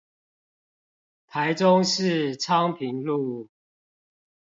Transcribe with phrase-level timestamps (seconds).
[1.27, 3.47] 台中市昌平路